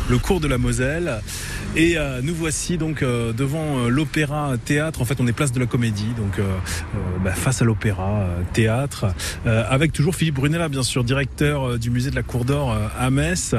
[0.09, 1.19] le cours de la Moselle
[1.75, 5.01] et nous voici donc devant l'Opéra Théâtre.
[5.01, 6.39] En fait, on est place de la Comédie, donc
[7.21, 9.07] bah, face à l'Opéra Théâtre,
[9.45, 13.55] avec toujours Philippe Brunella, bien sûr, directeur du musée de la Cour d'Or à Metz.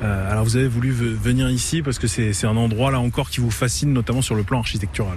[0.00, 3.40] Alors vous avez voulu ve- venir ici parce que c'est un endroit là encore qui
[3.40, 5.16] vous fascine, notamment sur le plan architectural.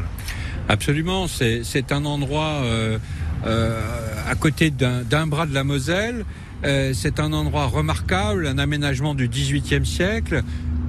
[0.70, 3.00] Absolument, c'est un endroit euh,
[3.48, 3.82] euh,
[4.30, 6.26] à côté d'un bras de la Moselle.
[6.64, 10.44] Euh, c'est un endroit remarquable, un aménagement du XVIIIe siècle.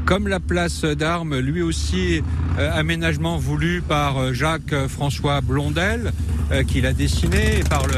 [0.04, 2.22] Comme la place d'Armes, lui aussi,
[2.58, 6.12] euh, aménagement voulu par Jacques-François Blondel,
[6.52, 7.94] euh, qui l'a dessiné, et par le,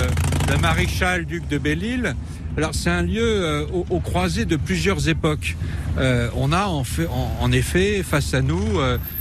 [0.52, 2.14] le maréchal duc de Belle-Île.
[2.56, 5.56] Alors c'est un lieu euh, au, au croisé de plusieurs époques.
[6.34, 8.64] On a en, fait, en, en effet face à nous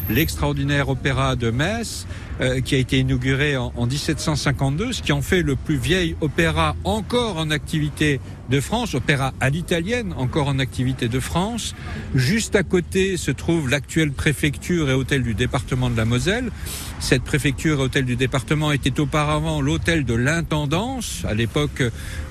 [0.10, 2.08] l'extraordinaire opéra de Metz,
[2.42, 6.16] euh, qui a été inauguré en, en 1752, ce qui en fait le plus vieil
[6.22, 8.20] opéra encore en activité
[8.52, 11.74] de France, opéra à l'italienne encore en activité de France.
[12.14, 16.52] Juste à côté se trouve l'actuelle préfecture et hôtel du département de la Moselle.
[17.00, 21.82] Cette préfecture et hôtel du département était auparavant l'hôtel de l'intendance à l'époque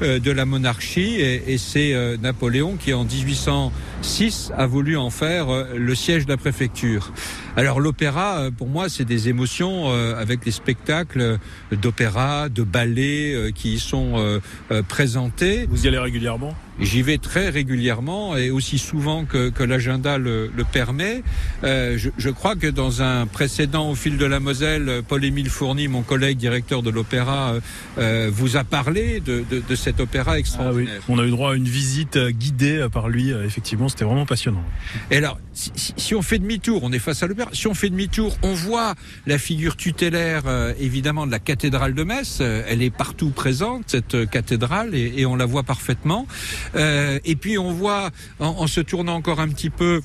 [0.03, 5.49] euh, de la monarchie et, c'est euh, Napoléon qui en 1806 a voulu en faire
[5.49, 7.13] euh, le siège de la préfecture.
[7.57, 11.39] Alors l'opéra, pour moi, c'est des émotions avec les spectacles
[11.73, 14.41] d'opéra, de ballet qui y sont
[14.87, 15.67] présentés.
[16.11, 21.23] Régulièrement J'y vais très régulièrement et aussi souvent que, que l'agenda le, le permet.
[21.63, 25.89] Euh, je, je crois que dans un précédent au fil de la Moselle, Paul-Émile Fourny,
[25.89, 27.61] mon collègue directeur de l'opéra, euh,
[27.99, 31.03] euh, vous a parlé de, de, de cet opéra extraordinaire.
[31.09, 33.31] On a eu droit à une visite euh, guidée euh, par lui.
[33.31, 34.65] Effectivement, c'était vraiment passionnant.
[35.11, 37.51] Et alors, si, si- si on fait demi-tour, on est face à l'opéra.
[37.53, 38.95] Si on fait demi-tour, on voit
[39.27, 42.41] la figure tutélaire, euh, évidemment, de la cathédrale de Metz.
[42.41, 46.27] Elle est partout présente, cette cathédrale, et, et on la voit parfaitement.
[46.75, 50.01] Euh, et puis on voit, en, se tournant encore un petit peu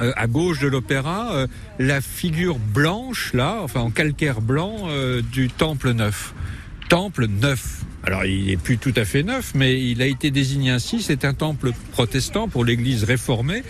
[0.00, 1.46] euh, à gauche de l'opéra, euh,
[1.78, 4.88] la figure blanche, là, enfin en calcaire blanc,
[5.32, 6.34] du temple neuf.
[6.88, 7.84] Temple neuf.
[8.08, 11.02] Alors il est plus tout à fait neuf, mais il a été désigné ainsi.
[11.02, 13.62] C'est un temple protestant pour l'Église réformée,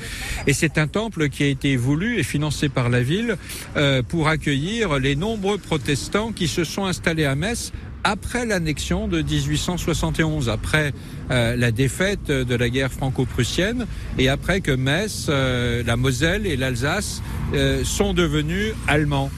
[0.46, 3.36] et c'est un temple qui a été voulu et financé par la ville
[3.76, 7.72] euh, pour accueillir les nombreux protestants qui se sont installés à Metz
[8.04, 10.92] après l'annexion de 1871, après
[11.30, 13.86] euh, la défaite de la guerre franco-prussienne
[14.18, 17.22] et après que Metz, euh, la Moselle et l'Alsace
[17.54, 19.30] euh, sont devenus allemands.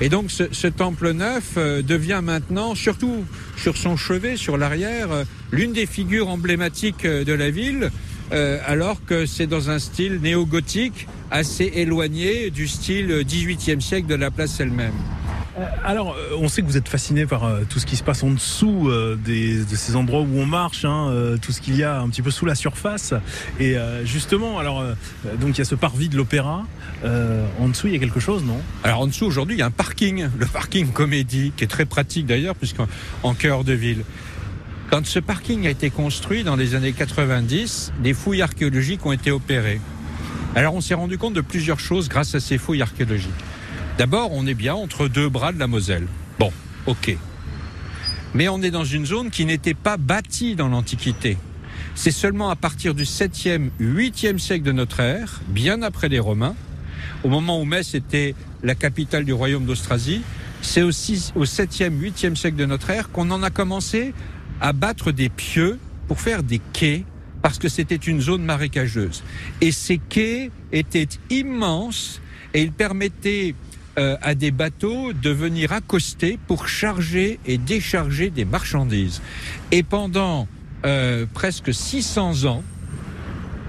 [0.00, 3.24] Et donc ce, temple neuf euh, devient maintenant, surtout
[3.56, 7.90] sur son chevet, sur l'arrière, euh, l'une des figures emblématiques euh, de la ville,
[8.30, 14.30] alors que c'est dans un style néo-gothique assez éloigné du style 18e siècle de la
[14.30, 14.92] place elle-même.
[15.84, 18.22] Alors, euh, on sait que vous êtes fasciné par euh, tout ce qui se passe
[18.22, 21.76] en dessous euh, des, de ces endroits où on marche, hein, euh, tout ce qu'il
[21.76, 23.14] y a un petit peu sous la surface.
[23.58, 24.94] Et euh, justement, alors, euh,
[25.40, 26.64] donc il y a ce parvis de l'opéra.
[27.04, 28.60] Euh, en dessous, il y a quelque chose, non?
[28.84, 31.86] Alors en dessous aujourd'hui, il y a un parking, le parking comédie, qui est très
[31.86, 32.86] pratique d'ailleurs, puisqu'en
[33.22, 34.04] en cœur de ville.
[34.90, 39.30] Quand ce parking a été construit dans les années 90, des fouilles archéologiques ont été
[39.30, 39.80] opérées.
[40.54, 43.30] Alors on s'est rendu compte de plusieurs choses grâce à ces fouilles archéologiques.
[43.98, 46.06] D'abord, on est bien entre deux bras de la Moselle.
[46.38, 46.52] Bon,
[46.86, 47.16] ok.
[48.32, 51.36] Mais on est dans une zone qui n'était pas bâtie dans l'Antiquité.
[51.96, 56.54] C'est seulement à partir du 7e, 8e siècle de notre ère, bien après les Romains,
[57.24, 60.22] au moment où Metz était la capitale du royaume d'Austrasie,
[60.62, 64.14] c'est aussi au 7e, 8e siècle de notre ère qu'on en a commencé
[64.60, 67.02] à battre des pieux pour faire des quais
[67.42, 69.24] parce que c'était une zone marécageuse.
[69.60, 72.20] Et ces quais étaient immenses
[72.54, 73.56] et ils permettaient
[73.98, 79.20] euh, à des bateaux de venir accoster pour charger et décharger des marchandises.
[79.72, 80.46] Et pendant
[80.86, 82.62] euh, presque 600 ans,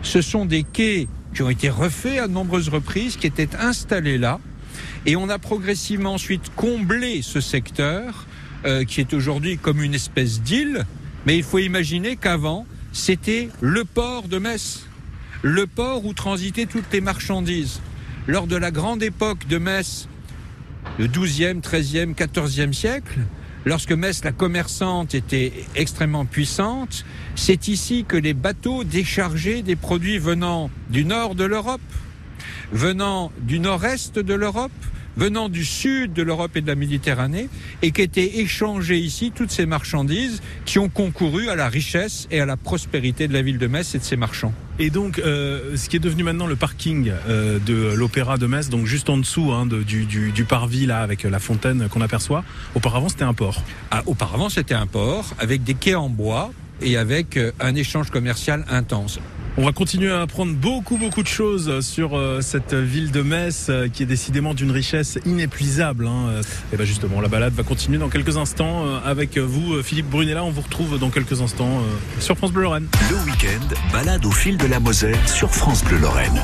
[0.04, 4.18] ce sont des quais qui ont été refaits à de nombreuses reprises, qui étaient installés
[4.18, 4.40] là.
[5.06, 8.28] Et on a progressivement ensuite comblé ce secteur,
[8.66, 10.86] euh, qui est aujourd'hui comme une espèce d'île.
[11.26, 14.86] Mais il faut imaginer qu'avant, c'était le port de Metz,
[15.42, 17.82] le port où transitaient toutes les marchandises.
[18.28, 20.09] Lors de la grande époque de Metz,
[20.98, 23.20] le 12e, 13e, 14e siècle,
[23.66, 30.18] lorsque Metz, la commerçante, était extrêmement puissante, c'est ici que les bateaux déchargeaient des produits
[30.18, 31.82] venant du nord de l'Europe,
[32.72, 34.72] venant du nord-est de l'Europe,
[35.20, 37.50] venant du sud de l'Europe et de la Méditerranée,
[37.82, 42.46] et qu'étaient échangées ici toutes ces marchandises qui ont concouru à la richesse et à
[42.46, 44.54] la prospérité de la ville de Metz et de ses marchands.
[44.80, 48.70] Et donc, euh, ce qui est devenu maintenant le parking euh, de l'Opéra de Metz,
[48.70, 52.02] donc juste en dessous hein, de- du, du, du parvis là, avec la fontaine qu'on
[52.02, 52.46] aperçoit,
[52.76, 53.62] auparavant c'était un port.
[53.92, 56.52] Ah, auparavant, c'était un port avec des quais en bois
[56.82, 59.20] et avec euh, un échange commercial intense.
[59.62, 63.68] On va continuer à apprendre beaucoup beaucoup de choses sur euh, cette ville de Metz
[63.68, 66.08] euh, qui est décidément d'une richesse inépuisable.
[66.08, 66.40] Hein.
[66.72, 70.46] Et ben justement, la balade va continuer dans quelques instants euh, avec vous, Philippe Brunella.
[70.46, 71.82] On vous retrouve dans quelques instants
[72.22, 72.88] sur France Bleu Lorraine.
[73.10, 76.42] Le week-end, balade au fil de la Moselle sur France Bleu Lorraine.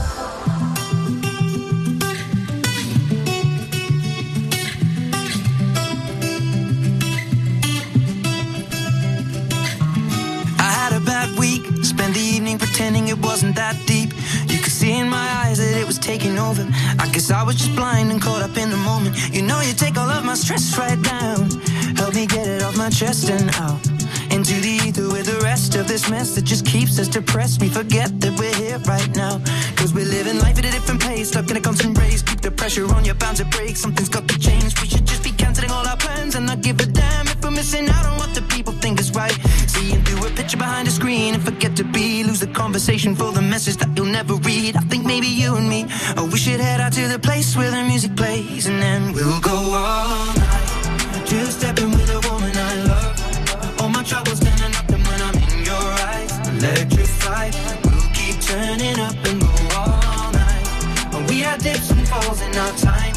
[16.45, 19.15] I guess I was just blind and caught up in the moment.
[19.33, 21.49] You know, you take all of my stress right down.
[21.97, 23.81] Help me get it off my chest and out.
[24.29, 27.61] Into the ether with the rest of this mess that just keeps us depressed.
[27.61, 29.41] We forget that we're here right now.
[29.75, 32.21] Cause we're living life at a different pace, stuck in a constant race.
[32.21, 33.75] Keep the pressure on, you're bound to break.
[33.75, 34.79] Something's got to change.
[34.79, 37.49] We should just be canceling all our plans and not give a damn if we're
[37.49, 39.37] missing out on what the people think is right.
[39.67, 42.23] Seeing through a picture behind a screen and forget to be.
[42.23, 44.75] Lose the conversation for the message that you'll never read.
[44.75, 45.85] I think maybe you and me,
[46.17, 49.39] oh, we should head out to the place where the music plays and then we'll
[49.41, 51.25] go all night.
[51.25, 53.81] Just stepping with a woman I love.
[53.81, 57.53] All my troubles turning up and when I'm in your eyes, electrified.
[57.85, 60.65] We'll keep turning up and go all night.
[61.13, 63.13] Oh, we had dips and falls in our time,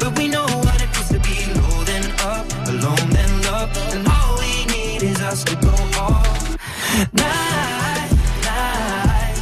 [0.00, 4.07] but we know what it feels to be low then up, alone then love,
[5.38, 6.22] us to go all
[7.12, 8.10] night,
[8.42, 9.34] night.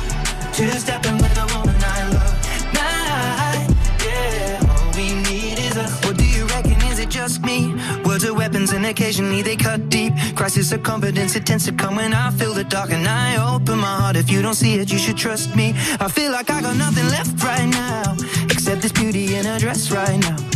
[0.53, 2.37] Just stepping with a woman I love,
[2.81, 3.69] night,
[4.05, 4.71] yeah.
[4.71, 6.05] All we need is us.
[6.05, 6.77] What do you reckon?
[6.91, 7.75] Is it just me?
[8.05, 10.13] Words are weapons and occasionally they cut deep.
[10.35, 13.79] Crisis of confidence, it tends to come when I feel the dark and I open
[13.79, 14.17] my heart.
[14.17, 15.75] If you don't see it, you should trust me.
[16.01, 18.17] I feel like I got nothing left right now,
[18.51, 20.56] except this beauty in a dress right now.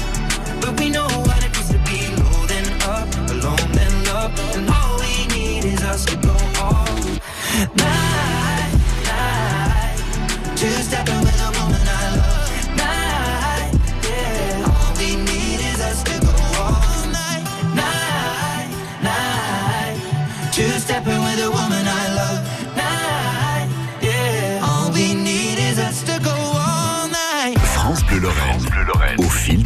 [0.61, 4.69] But we know what it feels to be low then up, alone then love, and
[4.69, 6.85] all we need is us to go all
[7.75, 8.40] night.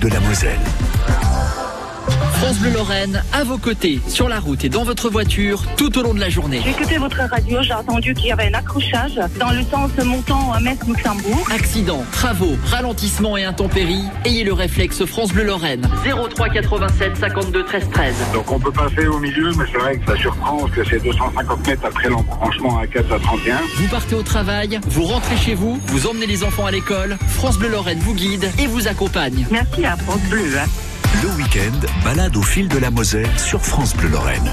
[0.10, 0.95] De la Moselle.
[2.40, 6.04] France Bleu Lorraine, à vos côtés, sur la route et dans votre voiture, tout au
[6.04, 6.60] long de la journée.
[6.64, 10.52] J'ai écouté votre radio, j'ai entendu qu'il y avait un accrochage dans le sens montant
[10.52, 11.48] à Metz-Luxembourg.
[11.54, 15.88] Accidents, travaux, ralentissements et intempéries, ayez le réflexe France Bleu Lorraine.
[16.04, 18.16] 03 87 52 13 13.
[18.34, 21.04] Donc on peut passer au milieu, mais c'est vrai que ça surprend parce que c'est
[21.04, 23.58] 250 mètres après l'embranchement à 4 à 31.
[23.78, 27.58] Vous partez au travail, vous rentrez chez vous, vous emmenez les enfants à l'école, France
[27.58, 29.48] Bleu Lorraine vous guide et vous accompagne.
[29.52, 30.44] Merci à France Bleu.
[30.60, 30.68] hein.
[31.22, 34.52] Le week-end, balade au fil de la Moselle sur France Bleu Lorraine.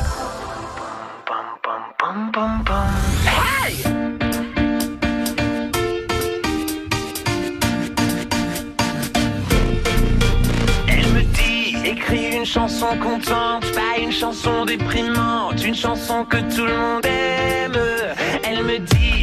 [10.88, 16.66] Elle me dit, écris une chanson contente, pas une chanson déprimante, une chanson que tout
[16.66, 17.78] le monde aime.
[18.44, 19.21] Elle me dit,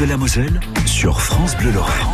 [0.00, 2.06] de la Moselle sur France Bleu Lorraine.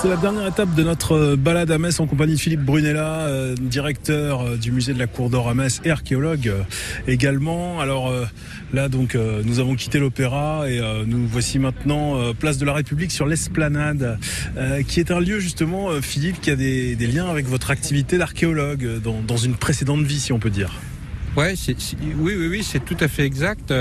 [0.00, 3.26] C'est la dernière étape de notre euh, balade à Metz en compagnie de Philippe Brunella,
[3.26, 6.62] euh, directeur euh, du musée de la Cour d'Or à Metz et archéologue euh,
[7.06, 7.80] également.
[7.80, 8.24] Alors euh,
[8.72, 13.26] là donc nous avons quitté l'opéra et nous voici maintenant place de la République sur
[13.26, 14.18] l'Esplanade,
[14.88, 19.00] qui est un lieu justement, Philippe, qui a des, des liens avec votre activité d'archéologue
[19.02, 20.72] dans, dans une précédente vie, si on peut dire.
[21.36, 21.54] Ouais,
[22.18, 23.72] oui, oui, oui, c'est tout à fait exact.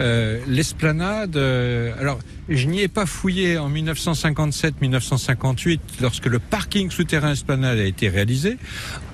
[0.00, 2.18] Euh, l'esplanade, euh, alors
[2.48, 8.58] je n'y ai pas fouillé en 1957-1958 lorsque le parking souterrain esplanade a été réalisé.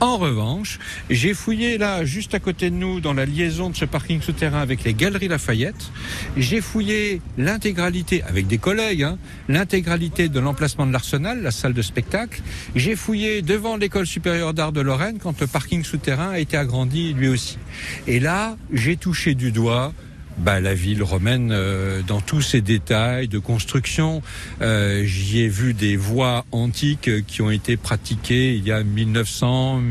[0.01, 0.79] En revanche,
[1.09, 4.61] j'ai fouillé là, juste à côté de nous, dans la liaison de ce parking souterrain
[4.61, 5.91] avec les galeries Lafayette.
[6.37, 9.19] J'ai fouillé l'intégralité, avec des collègues, hein,
[9.49, 12.43] l'intégralité de l'emplacement de l'Arsenal, la salle de spectacle.
[12.75, 17.15] J'ai fouillé devant l'école supérieure d'art de Lorraine quand le parking souterrain a été agrandi
[17.15, 17.59] lui aussi.
[18.07, 19.95] Et là, j'ai touché du doigt
[20.39, 24.23] bah, la ville romaine euh, dans tous ses détails de construction.
[24.61, 29.83] Euh, J'y ai vu des voies antiques qui ont été pratiquées il y a 1900,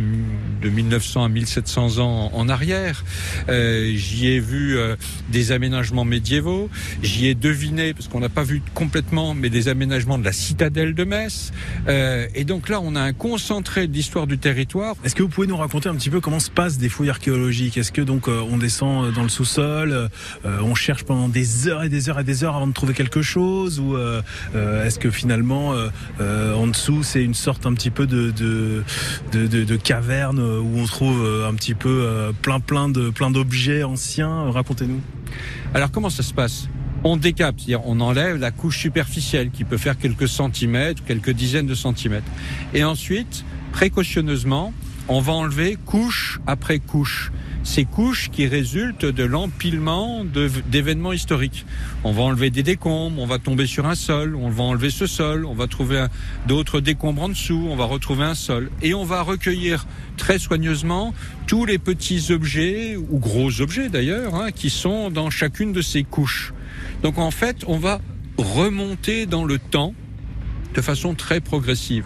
[0.62, 3.04] de 1900 à 1700 ans en arrière.
[3.50, 4.96] Euh, J'y ai vu euh,
[5.30, 6.70] des aménagements médiévaux.
[7.02, 10.94] J'y ai deviné, parce qu'on n'a pas vu complètement, mais des aménagements de la citadelle
[10.94, 11.52] de Metz.
[11.88, 14.96] Euh, et donc là, on a un concentré de l'histoire du territoire.
[15.04, 17.78] Est-ce que vous pouvez nous raconter un petit peu comment se passent des fouilles archéologiques?
[17.78, 20.10] Est-ce que donc euh, on descend dans le sous-sol,
[20.46, 23.22] on cherche pendant des heures et des heures et des heures avant de trouver quelque
[23.22, 24.22] chose, ou euh,
[24.56, 28.32] euh, est-ce que finalement euh, euh, en dessous c'est une sorte un petit peu de
[28.32, 28.84] de,
[29.32, 33.10] de, de- de caverne où on trouve euh, un petit peu euh, plein plein de
[33.10, 34.50] plein d'objets anciens?
[34.52, 35.02] Racontez-nous.
[35.74, 36.68] Alors comment ça se passe?
[37.04, 41.66] On décape, c'est-à-dire on enlève la couche superficielle qui peut faire quelques centimètres, quelques dizaines
[41.66, 42.28] de centimètres.
[42.76, 44.74] Et ensuite, précautionneusement,
[45.08, 47.32] on va enlever couche après couche.
[47.64, 51.66] Ces couches qui résultent de l'empilement d'événements historiques.
[52.04, 55.06] On va enlever des décombres, on va tomber sur un sol, on va enlever ce
[55.06, 56.08] sol, on va trouver
[56.48, 58.72] d'autres décombres en dessous, on va retrouver un sol.
[58.82, 59.86] Et on va recueillir
[60.18, 61.14] très soigneusement
[61.46, 66.04] tous les petits objets, ou gros objets d'ailleurs, hein, qui sont dans chacune de ces
[66.04, 66.54] couches.
[67.04, 68.02] Donc en fait, on va
[68.38, 69.94] remonter dans le temps
[70.74, 72.06] de façon très progressive.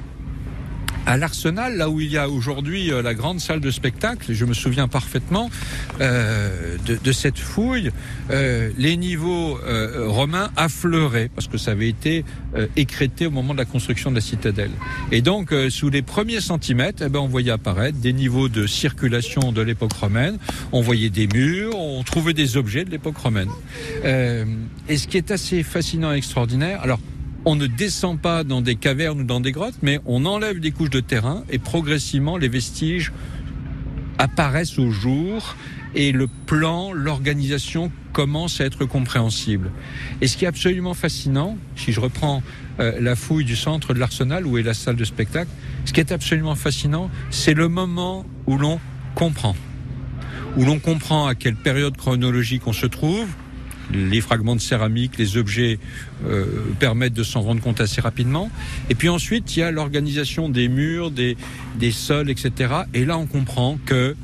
[1.05, 4.43] À l'Arsenal, là où il y a aujourd'hui euh, la grande salle de spectacle, je
[4.43, 5.51] me souviens parfaitement
[6.01, 7.91] euh, de, de cette fouille,
[8.31, 12.25] euh, les niveaux euh, romains affleuraient parce que ça avait été
[12.55, 14.71] euh, écrété au moment de la construction de la citadelle.
[15.11, 18.65] Et donc, euh, sous les premiers centimètres, eh ben, on voyait apparaître des niveaux de
[18.65, 20.39] circulation de l'époque romaine,
[20.71, 23.49] on voyait des murs, on trouvait des objets de l'époque romaine.
[24.03, 26.99] Et ce qui est assez fascinant et extraordinaire, alors
[27.45, 30.71] on ne descend pas dans des cavernes ou dans des grottes, mais on enlève des
[30.71, 33.11] couches de terrain et progressivement les vestiges
[34.17, 35.55] apparaissent au jour
[35.93, 39.71] et le plan, l'organisation commence à être compréhensible.
[40.21, 42.41] Et ce qui est absolument fascinant, si je reprends
[42.79, 45.49] euh, la fouille du centre de l'Arsenal où est la salle de spectacle,
[45.85, 48.79] ce qui est absolument fascinant, c'est le moment où l'on
[49.13, 49.55] comprend.
[50.57, 53.27] Où l'on comprend à quelle période chronologique on se trouve,
[53.93, 55.79] les fragments de céramique, les objets
[56.25, 56.45] euh,
[56.79, 58.49] permettent de s'en rendre compte assez rapidement.
[58.89, 61.37] Et puis ensuite, il y a l'organisation des murs, des,
[61.77, 62.73] des sols, etc.
[62.93, 64.15] Et là, on comprend que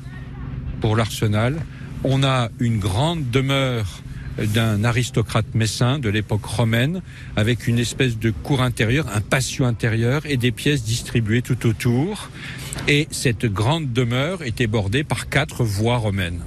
[0.79, 1.57] pour l'arsenal,
[2.03, 4.01] on a une grande demeure
[4.37, 7.01] d'un aristocrate messin de l'époque romaine,
[7.35, 12.29] avec une espèce de cour intérieure, un patio intérieur et des pièces distribuées tout autour.
[12.87, 16.41] Et cette grande demeure était bordée par quatre voies romaines.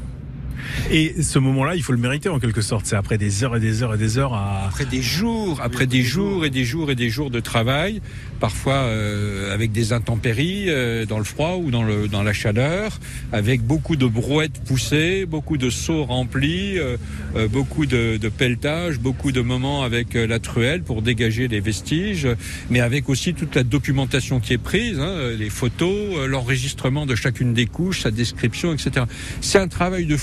[0.90, 2.86] Et ce moment-là, il faut le mériter en quelque sorte.
[2.86, 4.66] C'est après des heures et des heures et des heures à.
[4.66, 8.00] Après des jours, après des jours et des jours et des jours de travail,
[8.40, 12.98] parfois euh, avec des intempéries euh, dans le froid ou dans, le, dans la chaleur,
[13.32, 16.96] avec beaucoup de brouettes poussées, beaucoup de seaux remplis, euh,
[17.36, 21.60] euh, beaucoup de, de pelletage, beaucoup de moments avec euh, la truelle pour dégager les
[21.60, 22.28] vestiges,
[22.70, 27.14] mais avec aussi toute la documentation qui est prise, hein, les photos, euh, l'enregistrement de
[27.14, 29.06] chacune des couches, sa description, etc.
[29.40, 30.16] C'est un travail de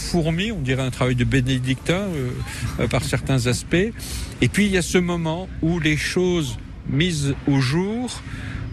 [0.52, 2.32] on dirait un travail de bénédictin euh,
[2.80, 3.92] euh, par certains aspects.
[4.42, 6.58] Et puis il y a ce moment où les choses
[6.90, 8.22] mises au jour,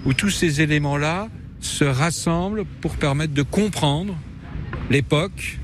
[0.05, 1.29] où tous ces éléments-là
[1.61, 4.17] se rassemblent pour permettre de comprendre
[4.91, 5.59] l'époque,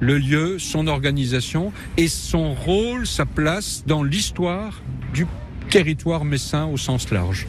[0.00, 4.82] le lieu, son organisation et son rôle, sa place dans l'histoire
[5.14, 5.26] du
[5.70, 7.46] territoire messin au sens large.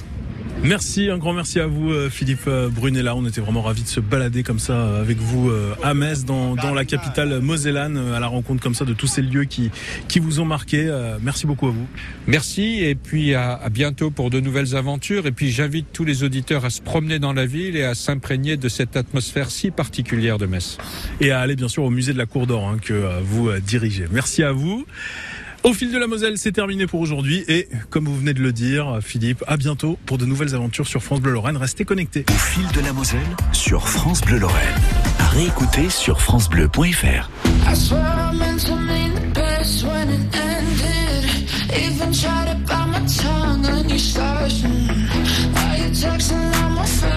[0.64, 3.16] Merci, un grand merci à vous euh, Philippe euh, Brunella.
[3.16, 5.51] On était vraiment ravis de se balader comme ça euh, avec vous
[5.84, 9.22] à Metz, dans, dans la capitale mosellane, à la rencontre comme ça de tous ces
[9.22, 9.70] lieux qui,
[10.08, 10.91] qui vous ont marqué.
[11.22, 11.88] Merci beaucoup à vous.
[12.26, 15.28] Merci et puis à, à bientôt pour de nouvelles aventures.
[15.28, 18.58] Et puis j'invite tous les auditeurs à se promener dans la ville et à s'imprégner
[18.58, 20.78] de cette atmosphère si particulière de Metz.
[21.22, 24.05] Et à aller bien sûr au musée de la Cour d'Or hein, que vous dirigez.
[24.12, 24.86] Merci à vous.
[25.68, 27.43] Au fil de la Moselle, c'est terminé pour aujourd'hui.
[27.49, 31.03] Et comme vous venez de le dire, Philippe, à bientôt pour de nouvelles aventures sur
[31.03, 31.57] France Bleu Lorraine.
[31.57, 32.24] Restez connectés.
[32.30, 33.20] Au fil de la Moselle
[33.51, 34.76] sur France Bleu Lorraine.
[35.20, 37.30] À réécouter sur FranceBleu.fr.
[37.70, 41.26] I swear I meant to mean the best when it ended.
[41.76, 44.63] Even tried to bite my tongue on your stars.
[44.63, 47.16] Why you texting all my friends,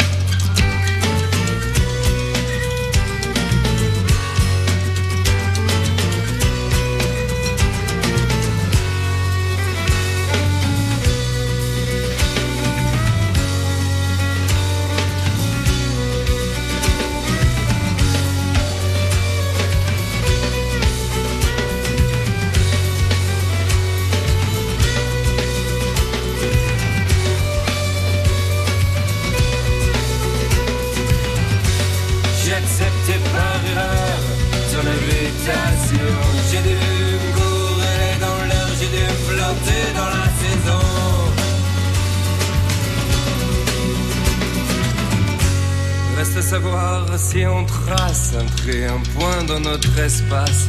[46.51, 50.67] Savoir si on trace un point dans notre espace.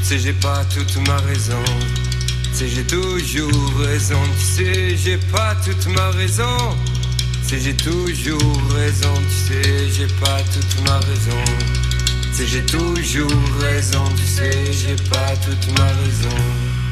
[0.00, 1.64] Tu sais, j'ai pas toute ma raison.
[2.50, 4.20] Tu sais, j'ai toujours raison.
[4.38, 6.58] Tu sais, j'ai pas toute ma raison.
[7.42, 9.14] Tu sais, j'ai toujours raison.
[9.30, 11.42] Tu sais, j'ai pas toute ma raison.
[12.24, 14.04] Tu sais, j'ai toujours raison.
[14.18, 16.83] Tu sais, j'ai pas toute ma raison.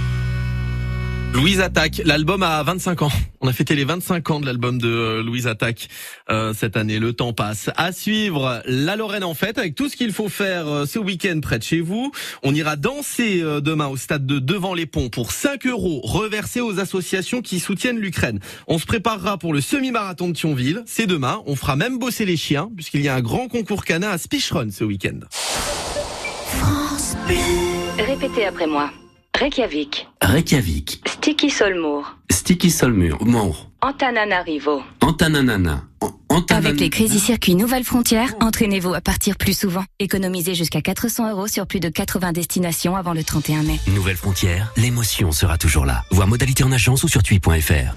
[1.32, 3.10] Louise Attaque, l'album a 25 ans.
[3.40, 5.88] On a fêté les 25 ans de l'album de euh, Louise Attaque
[6.30, 6.98] euh, cette année.
[6.98, 7.70] Le temps passe.
[7.76, 11.40] À suivre, la Lorraine en fête avec tout ce qu'il faut faire euh, ce week-end
[11.40, 12.12] près de chez vous.
[12.42, 16.60] On ira danser euh, demain au stade de Devant les Ponts pour 5 euros reversés
[16.60, 18.38] aux associations qui soutiennent l'Ukraine.
[18.68, 20.82] On se préparera pour le semi-marathon de Thionville.
[20.86, 21.42] C'est demain.
[21.46, 24.70] On fera même bosser les chiens puisqu'il y a un grand concours canin à Speechrun
[24.70, 25.20] ce week-end.
[27.98, 28.90] Répétez après moi.
[29.43, 34.84] Reykjavik, Reykjavik, Sticky Solmour, Sticky Solmur, Mour, Antananarivo.
[35.01, 35.82] Antananana,
[36.51, 39.82] Avec les Crazy Circuits Nouvelle Frontière, entraînez-vous à partir plus souvent.
[39.99, 43.80] Économisez jusqu'à 400 euros sur plus de 80 destinations avant le 31 mai.
[43.88, 46.05] Nouvelle frontière, l'émotion sera toujours là.
[46.12, 47.97] Voir modalité en agence ou sur tui.fr.